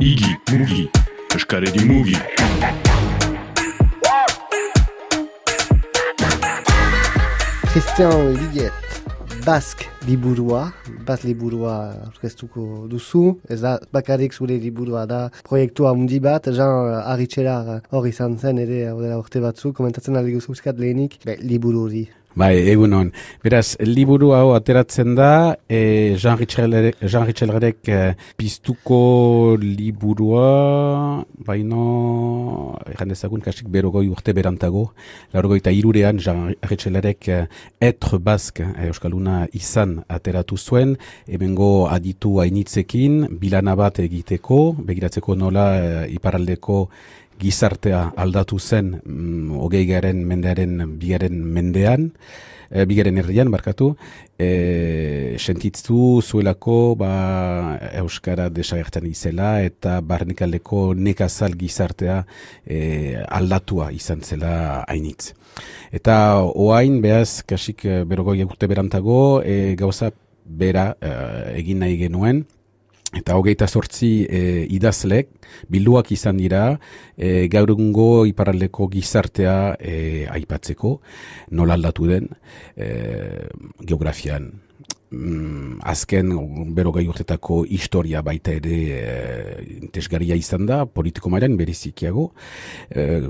[0.00, 0.84] Igi, mugi,
[1.34, 2.14] eskaredi mugi.
[7.72, 8.72] Christian Liguet,
[9.42, 10.70] Bask liburua,
[11.02, 11.72] Bas liburua
[12.06, 18.38] aurkeztuko duzu, ez da bakarrik zure liburua da proiektua mundi bat, Jean Arritxelar hor izan
[18.38, 22.06] zen ere hor dela urte batzu, komentatzen aldi guzuskat lehenik, be, liburu hori.
[22.38, 23.08] Bai, egun hon.
[23.42, 27.98] Beraz, liburu hau ateratzen da, e, Jean Richelrek e,
[28.38, 31.88] piztuko liburua, baino,
[32.92, 34.84] egan dezagun, kasik berogoi urte berantago,
[35.34, 37.42] laurogoi eta irurean Jean Richelrek e,
[37.90, 40.94] etre bask e, Euskaluna izan ateratu zuen,
[41.26, 46.84] ebengo aditu hainitzekin, bilana bat egiteko, begiratzeko nola e, iparaldeko
[47.38, 52.10] gizartea aldatu zen mm, hogei garen mendearen bigaren mendean,
[52.70, 53.92] e, bigaren herrian, barkatu,
[54.38, 62.20] e, sentitzu zuelako ba, Euskara desagertan izela eta barnikaldeko nekazal gizartea
[62.66, 65.32] e, aldatua izan zela hainitz.
[65.92, 70.12] Eta oain, behaz, kasik berogoi egurte berantago, e, gauza
[70.44, 71.10] bera e,
[71.60, 72.46] egin nahi genuen,
[73.16, 75.30] Eta hogeita sortzi e, idazlek,
[75.72, 76.62] bilduak izan dira,
[77.16, 80.98] e, gaurungo iparaldeko gizartea e, aipatzeko,
[81.56, 82.28] nola aldatu den,
[82.76, 82.88] e,
[83.80, 84.50] geografian,
[85.10, 86.32] mm, azken
[86.76, 92.32] berogei urtetako historia baita ere e, izan da, politiko mailan berizikiago,
[92.90, 93.28] e,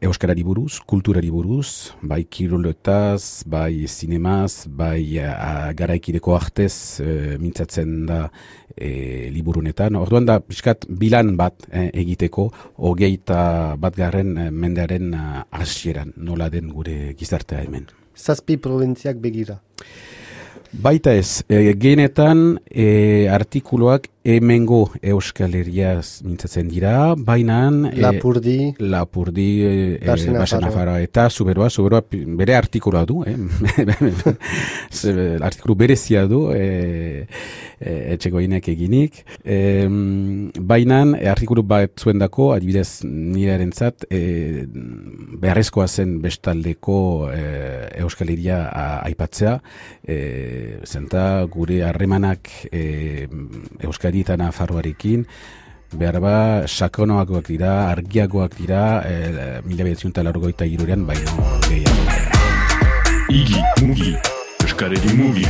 [0.00, 8.30] Euskarari buruz, kulturari buruz, bai kiroletaz, bai zinemaz, bai a, garaikideko artez e, mintzatzen da
[8.76, 9.96] e, liburunetan.
[9.96, 15.12] Orduan da, biskat, bilan bat e, egiteko, hogeita bat garren mendearen
[15.50, 17.88] hasieran nola den gure gizartea hemen.
[18.14, 19.58] Zazpi provintziak begira.
[20.82, 27.68] Baita ez, e, genetan e, artikuloak emengo euskal herriaz mintzatzen dira, baina...
[27.92, 28.56] E, Lapurdi.
[28.80, 33.36] Lapurdi, e, e, eta zuberoa, zuberoa bere artikuloa du, eh?
[35.50, 37.26] artikulu berezia du, e,
[37.80, 39.20] e, etxeko inek eginik.
[39.44, 39.86] E,
[40.58, 41.02] baina
[41.32, 44.66] artikulu bat zuen dako, adibidez nire erentzat, e,
[45.40, 46.98] beharrezkoa zen bestaldeko
[47.32, 47.42] e,
[48.04, 48.62] euskal herria
[49.04, 49.58] aipatzea,
[50.06, 50.18] e,
[50.84, 53.26] zenta gure harremanak e,
[53.84, 55.24] euskal eta Nafarroarekin,
[55.98, 56.36] behar ba,
[56.66, 62.04] sakonoakoak dira, argiagoak dira, e, mila behatzen eta largoita irurean, baino gehiago.
[63.34, 64.12] Igi, mugi,
[64.66, 65.48] eskaredi mugi.